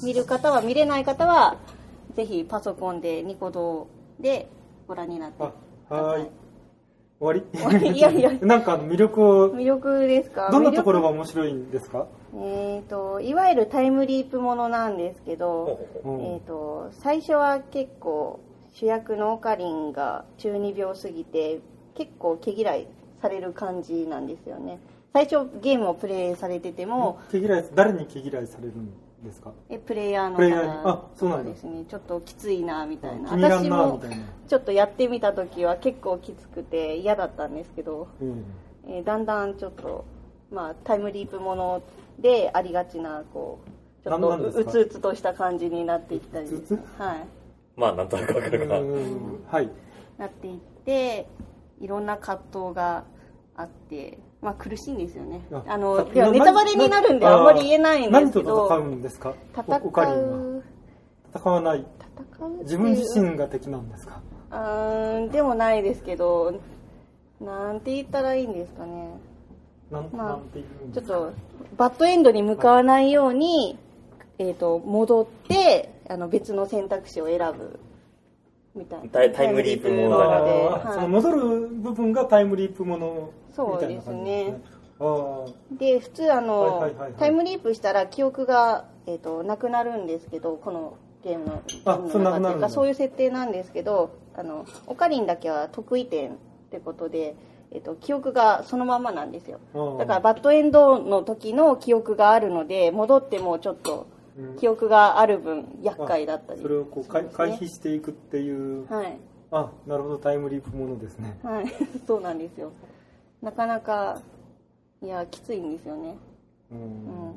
[0.03, 1.57] 見る方は見れない方は
[2.15, 3.87] ぜひパソコンでニコ動
[4.19, 4.49] で
[4.87, 5.43] ご覧になって。
[5.43, 5.51] あく
[5.91, 6.29] ださはーい
[7.21, 7.97] 終わり？
[7.97, 8.31] いやいや。
[8.41, 10.49] なんか魅力を魅力ですか？
[10.51, 18.39] どんなところがが面白いんですか、えー、といわゆるタイムリープものなんですけど、うんえー、と最初は結構
[18.73, 21.59] 主役のオカリンが中二病すぎて
[21.99, 22.87] 結構毛嫌い
[23.21, 24.79] される感じなんですよね。
[25.11, 29.51] 最初ゲームをプレイされてても、毛嫌い誰に毛嫌いされるんですか？
[29.69, 31.51] えプレイヤーのプレイヤーに方あそうなんだ。
[31.51, 31.83] ですね。
[31.89, 33.29] ちょっときついなみたいな。
[33.29, 34.01] 気に入らん私も
[34.47, 38.45] ちょっとやってみた時は結構きつくて嫌だったんですけど、うん。
[38.87, 40.05] えーだんだんちょっと、
[40.51, 41.83] まあ、タイムリープもの
[42.17, 46.45] でありがちなこうちょっとうつうつとした感じになっていったり。
[46.45, 47.01] うつうつ？
[47.01, 47.27] はい。
[47.75, 49.69] まあ、なんとなくわかるかはい。
[50.17, 51.27] なっていって
[51.79, 53.05] いろんな葛藤が
[53.55, 55.41] あって、まあ、苦しいんですよね。
[55.67, 58.67] あのさではネタバレになるんでああんまり言えないんですけど。
[58.69, 59.33] 何と戦うんですか？
[59.53, 60.63] 戦う。
[61.33, 61.85] 戦わない。
[62.39, 64.21] 戦う自分自身が敵なんですか？
[64.51, 66.59] うーんでもないですけど
[67.39, 69.19] なんて言ったらいいんですかね。
[69.91, 70.39] まあ
[70.93, 71.33] ちょっと
[71.75, 73.77] バッドエンドに向かわないように、
[74.37, 77.79] えー、と戻ってあの別の選択肢を選ぶ
[78.75, 79.09] みたいな。
[79.09, 84.79] タイタイムリープものだからあで、ーそのはい、戻る部分がタイムリープものみたいな感じですそうですね
[85.71, 87.13] で普通あの、はいはいはいはい。
[87.13, 96.35] タイムリープしたら記憶が、えー、となくなるんですけどこのゲームのあそんなくなるかそういう設定なんですけどあのオカリンだけは得意点っ
[96.71, 97.35] てことで、
[97.71, 99.59] えー、と記憶がそのままなんですよ。
[99.73, 104.18] うんだからバッドエンドの時の記憶があるので戻ってもちょっとうん
[104.57, 108.85] 記憶がある分厄介だったりそれをこう回避していくっていう。
[108.91, 109.17] はい。
[109.51, 111.39] あなるほどタイムリープものですね。
[111.43, 111.65] はい。
[112.05, 112.71] そうなんですよ。
[113.41, 114.19] なかなか
[115.01, 116.15] いやきついんですよね。
[116.71, 116.81] ううん。
[116.81, 117.35] ん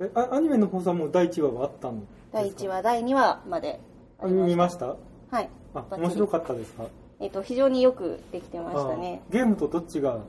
[0.00, 2.18] えあアニメの放送はもう第1話はあったんですか？
[2.32, 3.80] 第1話第2話まで
[4.18, 4.86] あ見ました？
[5.30, 5.48] はい。
[5.74, 6.84] あ面白かったですか？
[7.20, 9.22] えっと非常によくできてましたね。
[9.28, 10.20] あゲームとどっちが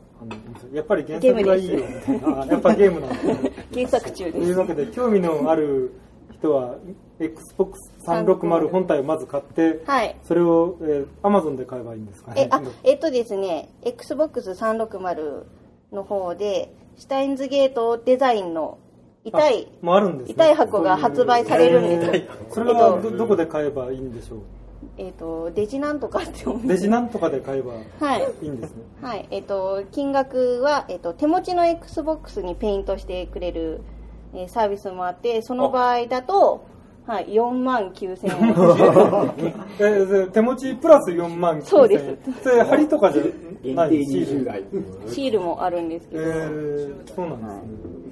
[0.73, 3.09] やっぱり原作がいいよみたいなあやっぱゲームなん
[3.73, 4.49] 原作中とです。
[4.49, 5.91] いうわけで興味のある
[6.33, 6.75] 人は
[7.19, 10.15] XBOX360 本体をまず買ってはい。
[10.23, 12.33] それを、えー、Amazon で買えばいいんですか？
[12.33, 15.43] ねえあえっとですね XBOX360
[15.93, 18.77] の方でシュタインズゲートデザインの
[19.23, 20.33] 痛いあもうあるんですね。
[20.33, 22.53] 痛い箱が発売されるんです。
[22.55, 24.39] それはどどこで買えばいいんでしょう？
[24.97, 26.67] えっとデジなんとかって思う。
[26.67, 28.83] デジなんとかで買えばはいいいんですね。
[29.01, 33.81] はい、えっ、と、金額は、えっ、と、手持ちの XBOX にペイントしてくれる、
[34.33, 36.65] えーサービスもあって、その場合だと、
[37.07, 38.49] はい、4万9000円。
[39.79, 41.63] えー手持ちプラス4万9000円。
[41.65, 42.17] そうです。
[42.43, 43.23] それ針とかじゃ
[43.75, 43.89] ない？
[43.97, 44.63] 限定シール20台。
[45.07, 46.23] シールもあるんですけえど。
[46.25, 47.39] ー、そうなん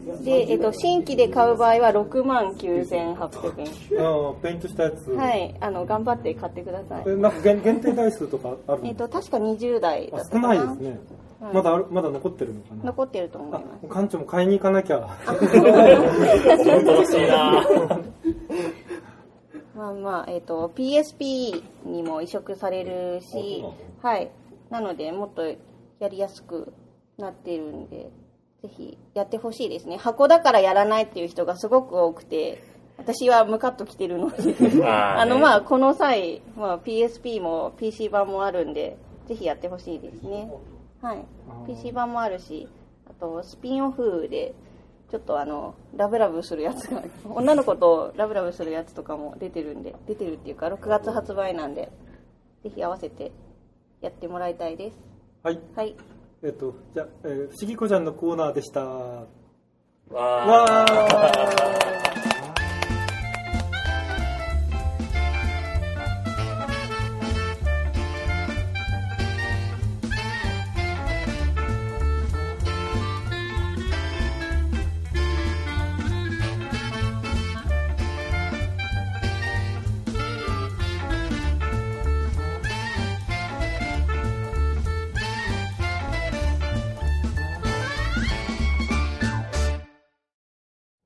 [0.06, 0.26] ですね。
[0.46, 3.18] で、えっ、と、新規で買う場合は6万9800円。
[3.20, 3.30] ああ
[4.42, 5.12] ペイントしたやつ。
[5.12, 7.04] はい、あの、頑張って買ってください。
[7.08, 10.48] えなんか限限定台数とかあるんえっ、ですかと、確か20代だったかな。
[10.50, 11.00] ないですね、
[11.54, 12.86] まだあるまだ残ってるのかな？
[12.86, 13.94] 残ってると思いあます。
[13.94, 15.08] 館長も買いに行かなきゃ。
[15.28, 15.46] 楽
[17.06, 17.66] しいな
[19.76, 23.64] まあまあ、えっ、と、PSP にも移植されるし、
[24.02, 24.32] はい。
[24.70, 25.46] なので、もっと
[26.00, 26.74] やりやすく
[27.18, 28.10] なっているんで、
[28.62, 29.98] ぜひやってほしいですね。
[29.98, 32.64] 箱だからやらないっていう人がすごく多くて、
[32.98, 34.56] 私はムカッときてるので、
[34.88, 40.52] あーあの、まあ、この際、まあ、PSP も PC 版もあるんで、ぜひやってほしいですね。
[41.02, 41.26] はい。
[41.68, 42.70] PC 版もあるし、
[43.10, 44.54] あと、スピンオフで、
[45.16, 51.90] ちょっとあの、ラブラブするやつが、女の子とラブラブするやつとかも出てるんで、出てるっていうか、6月発売なんで、
[52.66, 53.32] ぜひ合わせて
[54.02, 54.98] やってもらいたいです。
[55.42, 55.60] はい。
[55.74, 55.96] はい。
[56.44, 58.84] えっと、じゃあ、え思議子ちゃんのコーナーでした。
[58.84, 59.26] わ
[60.10, 61.92] わー。
[61.92, 61.95] ー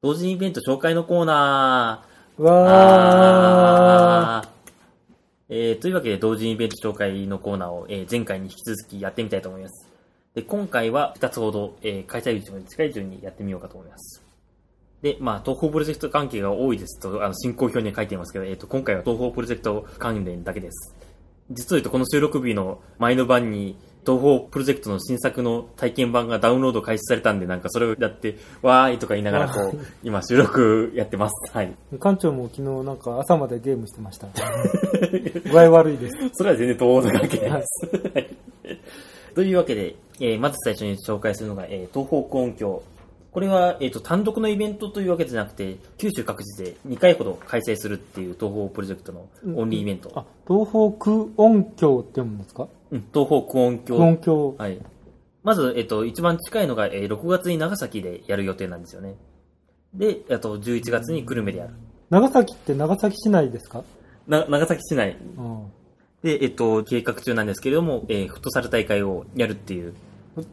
[0.10, 2.42] 同時イベント紹介のコーナー。
[2.42, 4.50] わー。
[5.50, 9.88] えーというわけで、同時イベント紹介のコーナーを、えー前回に引き続きやってみたいと思います。
[10.34, 14.26] で、今回は2つほど、えー開催日まで近い順にやってみようかと思います。
[15.04, 20.96] で、まあ、東方プロジェクト関係が多いですと、あの、進行表には書いていますけど、えっ、と、今回は東方プロジェクト関連だけです。
[21.52, 31.52] 実を言うと、この収録日の前の晩に、東方プロジェクトの新作の体験版がダウンロード開始されたんで、なんかそれをやって、わーいとか言いながら、こう、今収録やってます。
[31.54, 31.74] は い。
[31.92, 34.28] 館長も昨日なんか朝までゲームしてました。
[35.52, 36.16] 具合悪いです。
[36.34, 38.12] それは全然東方と関係ないです。
[38.14, 38.30] はい
[39.36, 42.82] というわけで、えーまず最初に紹介するのが、えー東方区音響。
[43.32, 50.12] これは、えっ、と、単独のイベントというわけじゃなくて、九州各地で2回ほど開催するっていう東方プロジェクトのオンリーイベント。
[50.16, 52.68] あ、東方空音響って読むんですか？
[52.92, 53.98] うん、東方区音響。
[53.98, 54.56] 空音響。
[54.58, 54.80] はい。
[55.44, 59.16] まず、えっ、と、一番近いのが、えー6月に長崎でやる予定なんですよね。
[59.94, 61.74] で、あと11月に久留米でやる。
[62.10, 63.84] 長崎って長崎市内ですか？
[64.28, 65.66] な長崎市内うん。
[66.24, 69.94] で、えっ、と、計画中なんですけれども、えーフットサル大会をやるっていう。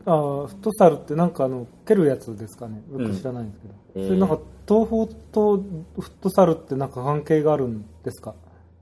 [0.05, 2.83] あーフットサルってなんかあの、蹴るやつですかね。
[2.93, 3.75] よく知らないんですけど。
[3.75, 5.63] うんそれなんか、東方とフ
[6.01, 8.35] ットサルってなんか関係があるんですか、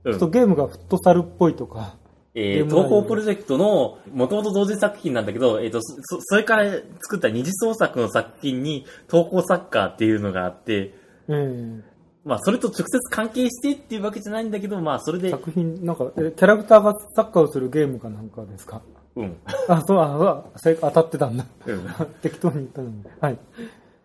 [0.03, 0.11] うん。
[0.11, 1.95] ちょっとゲームがフットサルっぽいとか。
[2.37, 10.93] えー、東方プロジェクトの、もともと同時作品なんだけど、えっ、と、そ、それから作った二次創作の作品に、東方サッカーっていうのがあって、
[11.29, 11.81] え
[12.25, 18.81] まあ、それと直接関係してっていうわけじゃないんだけど、まあ、それえで、作品、なんか、えキャラクターがサッカーをするゲームかなんかですか？
[19.15, 19.37] うん。
[19.67, 21.45] あ、そう、あ、あ正当たってたんだ。
[21.67, 21.85] うん
[22.21, 23.03] 適当に言ったのに。
[23.21, 23.37] はい。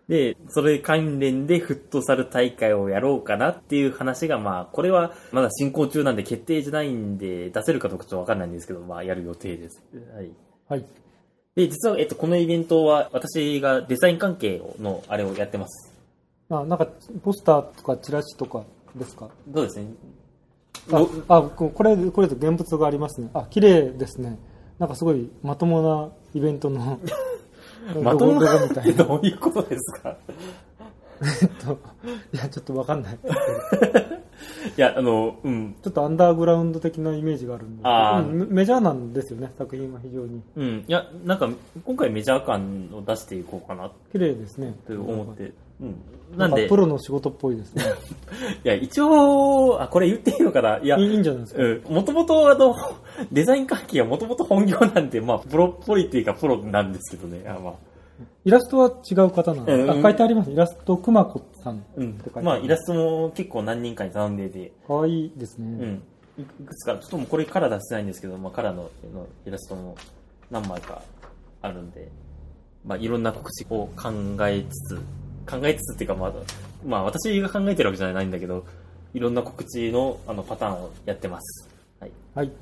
[0.09, 9.83] で、それ関連でフットサル大会をやろうかなっていう話が、まあ、これはまだ進行中なんで決定じゃないんで、出せるかどうかちょっとわかんないんですけど、まあ、やる予定です。
[10.15, 10.31] はい。
[10.69, 10.85] はい。
[11.55, 15.93] で、実は、えっと、このイベントは、私がデザイン関係の、あれをやってます。
[16.49, 16.89] あ、なんか、
[17.23, 18.65] ポスターとかチラシとか
[18.97, 19.29] ですか？
[19.55, 19.87] そうですね。
[20.93, 23.31] あ、あここれ、これで現物がありますね。
[23.35, 24.39] あ、綺麗ですね。
[24.81, 26.99] なんかすごいまともなイベントの
[28.03, 29.05] まともなみたいな。
[29.05, 30.17] どういうことですか？
[31.43, 31.79] えっと
[32.33, 33.19] いや、ちょっとわかんない。
[34.77, 35.75] いや、あの、うん。
[35.83, 37.83] ちょっとアンダーグラウンド的なイメージがあるんで。
[37.85, 40.41] あーうんメメジャーなんですよね、作品は非常に。
[40.57, 40.85] うん。
[40.89, 41.51] いや、なんか、
[41.85, 44.75] 今回メジャー感を出していこうかな綺麗ですね。
[44.87, 45.53] と思って。
[45.81, 45.95] うん。
[46.37, 47.83] ななんんで、かプロの仕事っぽいですね。
[48.65, 50.79] いや、一応、あ、これ言っていいのかな？
[50.79, 51.63] いや、いいんじゃないですか。
[51.63, 51.95] うん。
[51.95, 52.75] もともと、あの、
[53.33, 57.43] デザイン関係はもともと本業なんで、まあ、プロっぽいっていうか、プロなんですけどね。
[57.49, 57.75] あまあ、
[58.45, 60.51] イラストは違う方なんで、うんあ、書いてあります。
[60.53, 62.39] イラスト、くまこさんってうん書いてあ。
[62.39, 62.45] る。
[62.45, 65.67] まあ、イラストも結構何人かに頼んでて、かわいいですね。
[65.85, 66.03] うん。
[66.39, 69.97] いくつか、ちょっともうこれカラー出してないんですけど、まあ、カラーののイラストも
[70.49, 71.03] 何枚か
[71.61, 72.09] あるんで、
[72.85, 74.11] まあ、いろんな告知を考
[74.47, 75.01] えつつ、
[75.47, 76.33] 考えつつっていうか、まあ、
[76.85, 78.65] まあ、私が考えてるわけじゃないんだけど、
[79.13, 81.69] いろんな告知のあのパターンをやってます。
[81.99, 82.13] はい。
[82.35, 82.53] はい。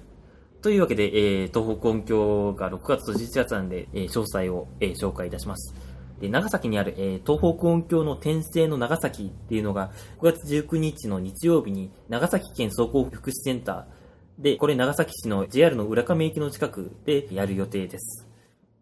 [0.63, 5.75] というわけで、えー東北音響が6月と11月なんで、えー詳細を、えー紹介いたします。
[6.21, 18.28] で長崎にある、えー東北音響の転生の長崎っていうのが、5月19日の日曜日に長崎県総合福祉センターで、これ長崎市の JR の浦上駅の近くでやる予定です。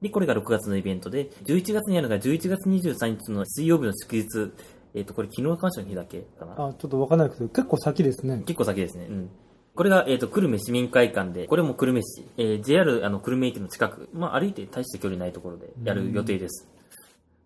[0.02, 4.52] で、これが6月のイベントで、11月にあるのが11月23日の水曜日の祝日、
[4.94, 6.52] えっ、と、これ昨日感謝の日だけかな。
[6.52, 8.42] あ、ちょっとわかんないけど、結構先ですね。
[8.46, 9.06] 結構先ですね。
[9.08, 9.30] うん。
[9.74, 16.66] これが、えっ、と、久留米市民会館で、これも久留米市、えー JR あの久留米駅の近く、まあ歩いて大して距離ないところでやる予定です。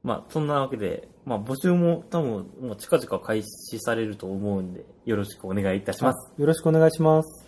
[0.03, 6.33] まあそんなわけで、まあ募集も多分もう近々開始されると思うんで、よろしくお願いいたします。
[6.39, 7.47] よろしくお願いします。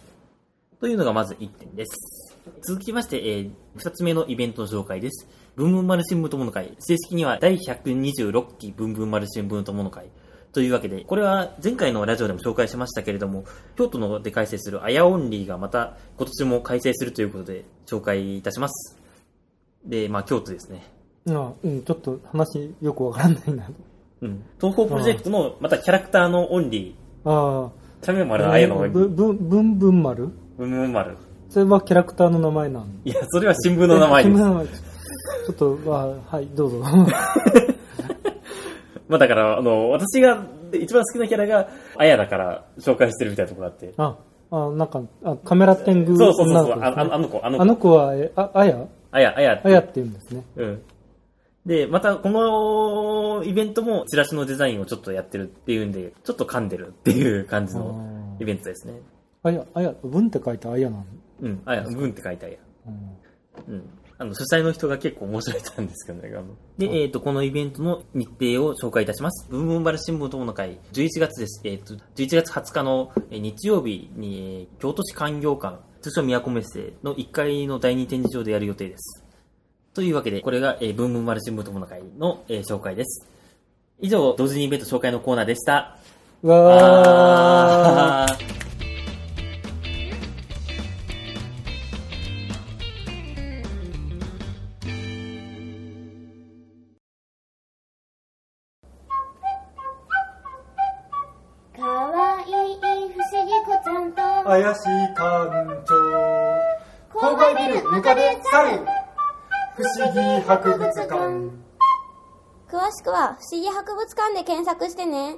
[0.80, 2.31] というのがまず1点です。
[2.62, 5.28] 続きまして、えー、二つ目のイベントの紹介です。
[5.54, 6.74] ブンブン丸新聞友の会。
[6.80, 10.10] 正式には第126期ブンブン丸新聞友の会。
[10.52, 13.44] というわけで、これは前回のラジオでも紹介しましたけれども、
[13.76, 18.98] 京都ので開催するあやオンリーがまた今年も開催するということで紹介いたします。
[19.84, 20.82] で、まあ京都ですね。
[21.28, 23.70] あうん、ちょっと話よくわからないな。
[24.20, 24.44] うん。
[24.60, 27.70] 東方プロジェクトのまたキャラクターのオンリあー、
[28.02, 28.28] チャンメンあ。
[28.28, 30.28] 丸のあやのオンリー、ぶぶぶんぶん丸？
[30.58, 31.16] ブンブン丸。
[31.52, 34.32] それはキャラクターの名前なんいや、それは新聞の名前です。
[34.32, 36.78] え新聞の名前ちょっと、あはい、どうぞ。
[39.06, 43.92] まあだから、あの、私が一番好きなキャラが、あやだから紹介してるみたいなところがあって。
[43.98, 44.16] あ、
[44.50, 47.62] あ、なんか、あカメラ天狗そうそうそうそう、あああの子、あの子。
[47.62, 48.86] あの子は、え、あ、あや？
[49.10, 50.42] あや、あやってあやって言うんですね。
[50.56, 50.80] うん。
[51.66, 59.02] で、またこのイベントもチラシのデザインをちょっとやってるっていうんで、ちょっと噛んでるっていう感じのイベントですね。
[59.42, 61.04] あや、あや、文って書いてあやなの。
[61.42, 61.62] うん。
[61.66, 62.56] あや、文って書いてあや。
[62.86, 63.22] うん
[63.68, 63.90] うん。
[64.18, 66.32] あの、主催の人が結構面白い人なんですけどね。
[66.34, 69.48] あので、えっ、と、このイベントの日程を紹介いたします。
[69.50, 71.60] ブンブンバル新聞友の会、11月です。
[71.64, 79.24] えっ、と、11月20日のえー日曜日に、えー京都市産業館、通称都メッセの1階の第2展示場でやる予定です。
[79.94, 83.28] というわけで、これが、えー、ブンブンバル新聞友の会の、えー紹介です。
[84.00, 85.98] 以上、同時にイベント紹介のコーナーでした。
[86.42, 88.61] うわー。
[110.42, 111.14] 博物館。
[112.68, 115.36] 詳しくは不思議博物館で検索してね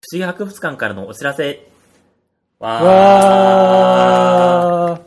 [0.00, 1.68] 不思議博物館からのお知らせ。
[2.58, 2.84] わー。
[2.84, 5.02] わー。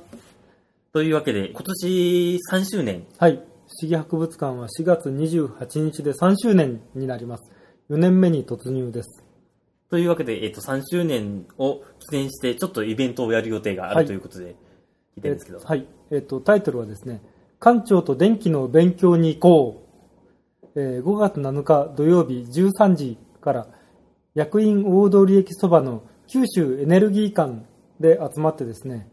[0.94, 3.08] というわけで、今年3周年。
[3.18, 3.34] はい。
[3.34, 3.38] 不
[3.82, 7.50] 思議博物館は4月28日で3周年になります。
[7.90, 9.24] 4年目に突入です。
[9.90, 14.56] というわけで、えっ、と、3周年を記念して、ちょっとイベントをやる予定があはいるということで、
[15.16, 15.60] 聞いてるんですけど。
[15.60, 15.88] えはい。
[16.12, 17.22] えっ、と、タイトルはですね、
[17.64, 19.82] 館長と電気の勉強に行こう。
[20.74, 23.68] えー5月7日土曜日13時から、
[24.34, 27.66] 役員大通駅そばの九州エネルギー館
[28.00, 29.08] で集まってですね、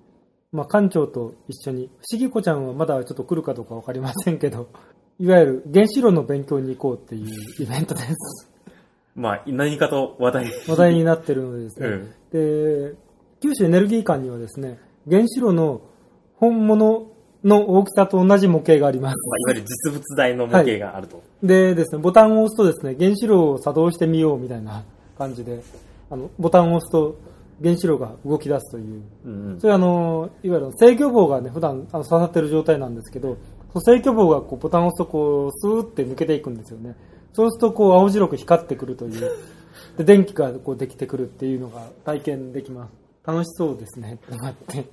[0.53, 4.71] まあ、館長と一緒に、不思議子ちゃんはまだちょっと来るかどうかわかりませんけど、
[5.19, 8.51] いわゆる原子炉の勉強に行こうっていうイベントです。
[9.15, 10.47] まあ、何かと話題。
[10.69, 13.09] 話題になってるのでですね、うんで
[13.41, 15.81] 九州エネルギー館にはですね原子炉の
[16.35, 17.13] 本物
[17.45, 19.17] の大きさと同じ模型があります。
[19.29, 21.23] まあ、いわゆる実物大の模型があると。
[21.43, 24.83] でですねボタンを押すとですね原子炉を作動してみようみたいな
[25.17, 25.63] 感じで
[26.11, 27.17] あのボタンを押すと
[27.63, 29.03] 原子炉が動き出すという。
[29.25, 29.61] うんうん。
[29.61, 33.37] それはあのいわゆる制御棒がね普段あの刺さってる状態なんですけど
[33.73, 36.97] その制御棒がこうボタンを押すとこうスーって抜けていくんですよね。
[37.33, 39.31] そうするとこう青白く光ってくるという。
[39.97, 42.93] で電気がこうできてくるっていうのが体験できます。
[43.25, 44.15] 楽しそうですね。
[44.15, 44.87] ってなって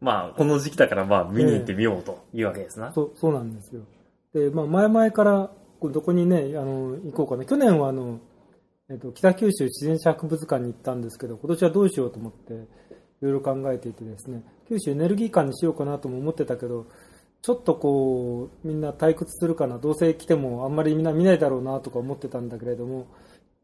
[0.00, 2.92] まあ、この時期だから、まあ、見に行ってみようというわけですな。
[2.92, 3.82] そうそうなんですよ。
[4.34, 5.50] で、まあ、前々から
[5.82, 8.20] どこにねあの行こうかな去年はあの、
[8.90, 12.56] えっと、北九州自然史博物館に行ったんですけど今年はどうしようと思ってい
[13.22, 14.42] ろいろ考えていてですね。
[14.68, 16.86] 九州エネルギー館にしようかなとも思ってたけど
[17.42, 19.78] ちょっとこうみんな退屈するかな。
[19.78, 23.06] どうせ来てもあんまりみんな見ないだろうなとか思ってたんだけれども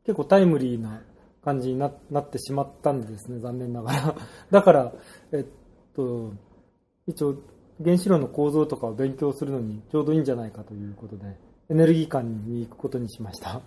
[0.04, 1.02] 結構タイムリーな
[1.44, 4.14] 感じにななってしまったんですね残念ながら。
[4.50, 4.92] だから
[5.32, 5.44] えっ
[5.94, 6.32] と
[7.06, 7.36] 一応
[7.82, 11.36] 原子炉の構造とかを勉強するのにちょうどいいんじゃないかということで
[11.70, 13.60] エネルギー館に行くことにしました。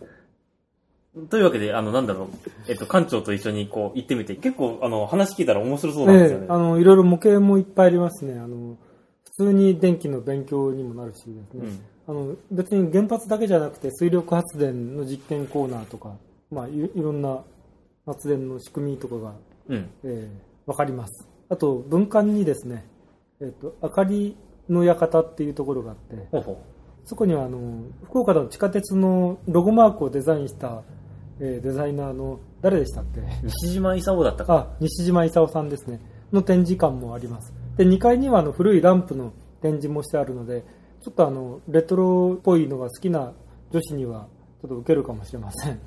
[1.29, 2.27] というわけで、あの、なんだろう、
[2.67, 6.43] えっと、館長と一緒にこう行ってみて、結構、あの、話聞いたら面白そうなんですよね。
[6.43, 8.38] ええあのいろいろ模型もいっぱいありますね。
[8.38, 8.77] あの
[9.23, 11.79] 普通に電気の勉強にもなるしですね、うん。
[12.07, 16.15] あの別に原発だけじゃなくて水力発電の実験コーナーとか、
[16.51, 17.43] まあ、いいろんな
[18.05, 19.34] 発電の仕組みとかが、
[19.69, 19.89] うん。
[20.03, 22.85] えー、分かりますあと文館にですね、
[23.39, 24.37] えっと明かり
[24.69, 26.61] の館っていうところがあってほうほ
[27.03, 30.81] そこにはあの福岡の地下鉄のロゴマークをデザインした、
[31.39, 33.21] えーデザイナーの誰でしたっけ？
[33.21, 33.23] う。
[33.43, 34.55] 西島勲だったか。
[34.55, 35.99] あ西島勲さんですね
[36.33, 40.63] の展示館もありますで2階にはあの古いランプの展示もしてあるので
[41.01, 43.33] ちょっとあのレトロっぽいのが好きな
[43.71, 44.27] 女子には
[44.61, 45.79] ちょっと受けるかもしれません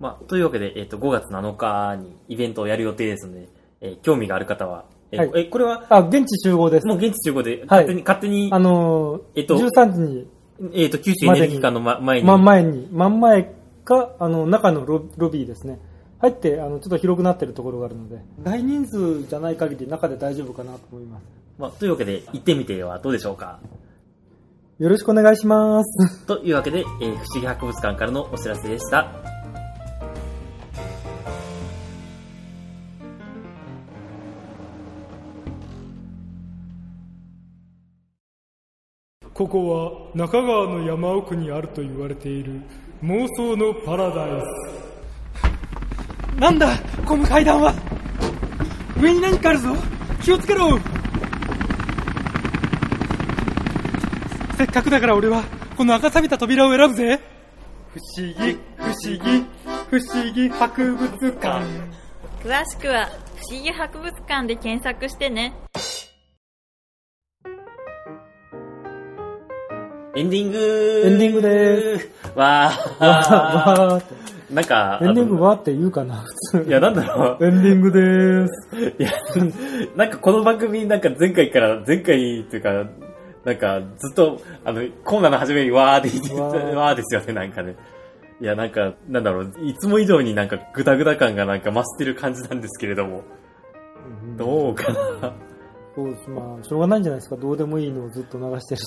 [0.00, 3.48] まあ、というわけで、えっと、5月7日にイベントをやる予定ですので、
[3.82, 5.30] えー興味がある方は、えはい。
[5.34, 6.86] え、これは、あ現地集合です。
[6.86, 10.26] もう現地集合で、勝手に、勝手に、あのーえっと13時に
[10.72, 13.54] えっと、九州エネルギー館のま前に、真ん前に真ん前
[13.84, 15.78] かあの中のロロビーですね。
[16.20, 18.18] 入ってあのちょっと広くなってるところがあるので。
[18.42, 21.22] 大人数じゃない限り中で大丈夫かなと思います。
[21.58, 23.58] まあ、というわけで、行ってみてはどうでしょうか？
[24.78, 26.26] よろしくお願いします。
[26.26, 29.31] というわけで、えー不思議博物館からのお知らせでした。
[39.34, 42.60] ここは中川の山奥にあると言われている
[43.02, 44.42] 妄想のパラダイ
[46.38, 46.76] なんだ
[47.06, 47.74] この階段は。
[49.00, 49.74] 上に何かあるぞ。
[50.22, 50.78] 気をつけろ。
[54.56, 55.42] せっかくだから俺は
[55.76, 57.20] この赤錆びた扉を選ぶぜ。
[57.92, 59.46] 不思議不思議
[59.90, 61.64] 不思議博物館。
[62.42, 63.06] 詳しくは
[63.36, 65.54] 不思議博物館で検索してね
[70.14, 70.58] エンディング
[71.06, 72.10] エンディングでーす。
[72.34, 73.06] わー。
[73.06, 74.14] わーって
[74.52, 76.16] なんか、エンディングあのわーって言うかな
[76.50, 77.46] 普通いや、なんだろう。
[77.46, 79.10] エンディングでーすいや、
[79.96, 82.84] なんかこの番組なんか前回から、前回っていうか、
[83.44, 87.76] なんかずっと、あの、コーナーの始めにわーって言ってわーわーですよね、なんかね。
[88.40, 93.22] いや、なんか、なんだろう、いつも以上になんかグダグダ感がなんか増してる感じなんですけれども、
[94.36, 95.32] どうかな。
[95.94, 98.84] そうですまあしょうがないんじゃないですかどうでもいいのをずっと流してるし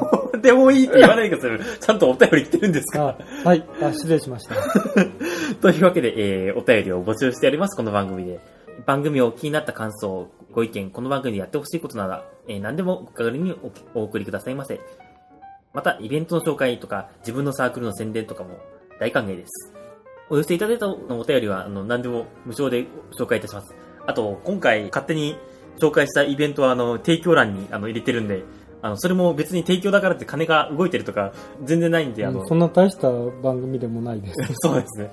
[0.00, 1.80] どうでもいいって言わないでください。
[1.80, 3.16] ちゃんとお便り来てるんですか？
[3.44, 4.54] あはいあ失礼しました
[5.60, 8.40] というわけで、えー、お便りを募集しております、この番組で。
[8.86, 13.52] 番組を気になった感想、ご意見、この番組でやってほしいことなら、えー、何でもお気軽に
[13.94, 14.80] おお送りくださいませ。
[15.72, 18.58] また、イベントの紹介とか、自分のサークルの宣伝とかも
[19.00, 19.72] 大歓迎です。
[20.28, 22.86] お寄せいただいたのお便りは、あの、何でも無償で
[23.18, 23.74] 紹介いたします。
[24.06, 25.36] あと、今回勝手に
[25.80, 28.42] 紹介したイベントは、あの、提供欄にあの入れてるんで、
[28.82, 31.32] あの、それも別に提供だからって金が動いてるとか、
[31.64, 33.10] 全然ないんで、あの、そんな大した
[33.42, 35.10] 番組でもないです そうですね。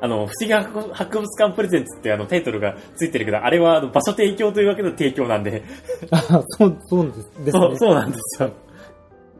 [0.00, 5.64] あの、不思議博博物館プレゼンツってあのタイトルがついてるけど、あれはあの場所提供というわけの提供なんで、
[6.12, 8.50] あそうそうですですねそうそうなんですよ。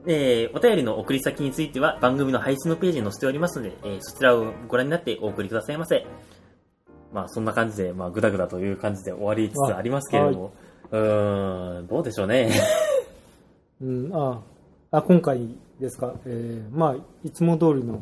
[0.07, 6.05] えー、お便りの送り先については番組の配信のページに載せておりますので、えーそちらをご覧になってお送りくださいませ。
[7.13, 10.53] まあそんな感じで、まあグダグダという感じで終わりつつありますけれども、
[10.91, 12.51] うーん、どうでしょうね。
[13.81, 14.41] うん、あ
[14.91, 15.49] あ、今回
[15.81, 16.15] ですか？
[16.27, 18.01] えー、まあ、いつも通りの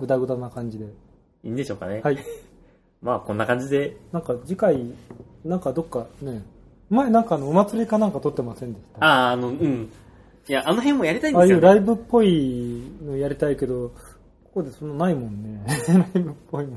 [0.00, 0.84] グダグダな感じで。
[0.84, 2.00] いいんでしょうかね。
[2.04, 2.18] はい。
[3.02, 4.84] まあこんな感じで、なんか次回、
[5.44, 6.42] なんかどっかね、
[6.90, 9.04] 前なんかあのお祭りかなんか撮ってませんでした？
[9.04, 9.90] あああ、あの、うん。
[10.48, 11.66] いや、あの辺もやりたいんであいうすよ、ね。
[11.68, 13.88] ライブっぽいのやりたいけど、
[14.44, 15.64] ここでそんなないもんね。
[15.88, 16.72] ライブっぽいの。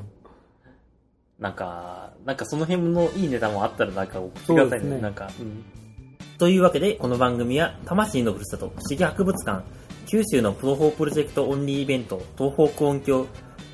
[1.39, 4.95] なんか、なんかその辺のいいネタもあったらなんか送ってくださいね。
[4.95, 5.01] ね。
[5.01, 5.29] なんか、
[6.37, 9.63] というわけで、この番組は、魂のふるさと、不思議博物館、
[10.05, 13.27] 九州の東方プロジェクトオンリーイベント、東方区音響、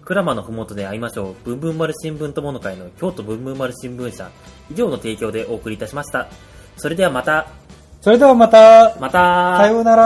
[0.03, 4.29] 鞍馬のふもとで会いましょう、ブンブン丸新聞友の会の京都ブンブン丸新聞社、
[4.71, 6.27] 以上の提供でお送りいたしました。
[6.77, 7.47] それではまた、
[8.01, 10.03] それではまた、また、さようなさようなら。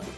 [0.00, 0.17] ら